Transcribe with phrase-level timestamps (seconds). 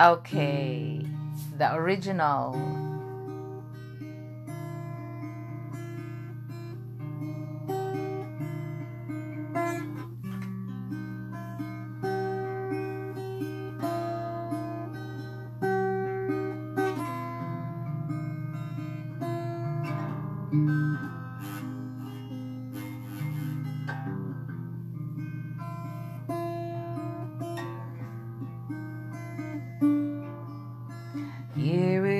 [0.00, 1.04] Okay,
[1.56, 2.87] the original.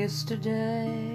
[0.09, 1.12] Today.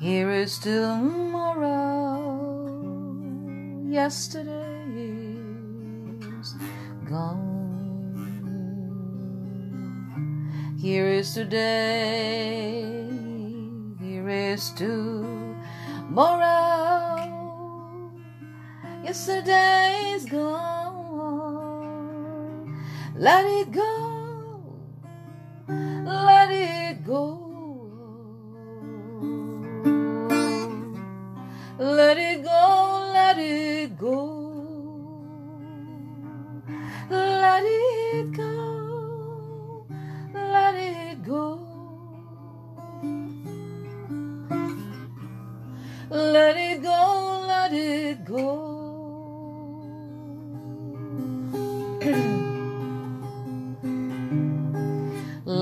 [0.00, 1.70] Here is tomorrow.
[3.88, 5.38] Yesterday
[6.40, 6.56] is
[7.08, 8.26] gone.
[10.76, 12.82] Here is today.
[14.00, 15.30] Here is tomorrow.
[19.04, 20.50] Yesterday is gone.
[23.14, 24.09] Let it go.
[27.00, 27.24] Let go.
[31.78, 34.26] Let it go, let it go.
[37.08, 39.86] Let it go,
[40.34, 41.58] let it go.
[46.10, 48.76] Let it go, let it go.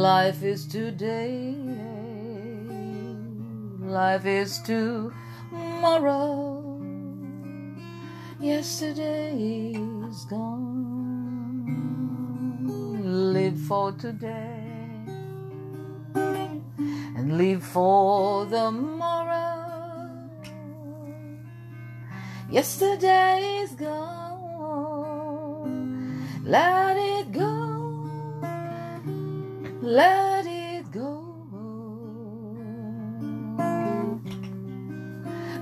[0.09, 1.55] Life is today,
[3.79, 6.25] life is tomorrow.
[8.41, 9.75] Yesterday
[10.09, 11.67] is gone.
[13.35, 14.65] Live for today
[16.15, 20.09] and live for the morrow.
[22.51, 23.99] Yesterday is gone.
[26.45, 27.18] Let it.
[29.89, 31.25] Let it go.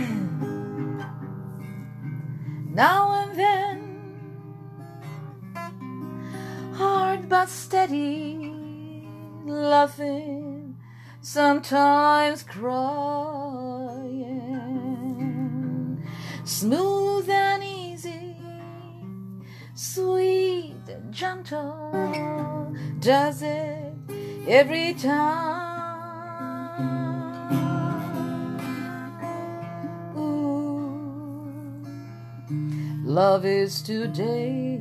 [2.73, 3.26] now
[7.29, 8.51] but steady,
[9.45, 10.77] laughing,
[11.21, 12.77] sometimes crying,
[16.45, 18.35] smooth and easy,
[19.75, 23.93] sweet and gentle, does it
[24.47, 25.67] every time.
[33.03, 34.77] Love is today,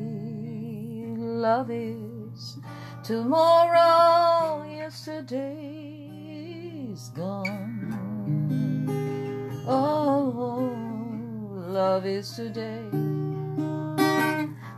[1.16, 2.15] love is
[3.02, 6.08] tomorrow, yesterday
[6.92, 7.92] is gone.
[9.68, 10.72] Oh,
[11.68, 12.88] love is today,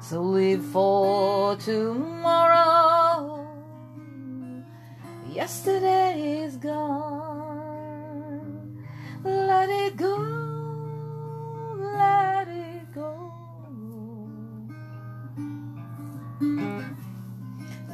[0.01, 3.45] so live for tomorrow.
[5.31, 7.28] Yesterday is gone,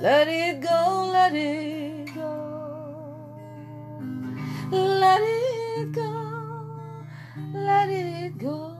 [0.00, 2.30] Let it go, let it go.
[4.70, 6.76] Let it go,
[7.54, 8.76] let it go.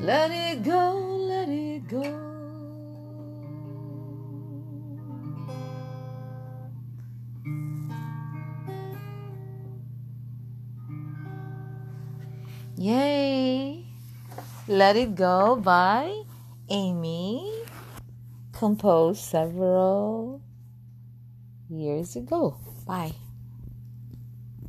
[0.00, 0.96] Let it go,
[1.28, 2.28] let it go.
[12.76, 13.84] Yay!
[14.68, 16.27] Let It Go by
[16.70, 17.62] Amy,
[18.52, 20.42] composed several
[21.68, 22.56] years ago.
[22.86, 23.14] Bye.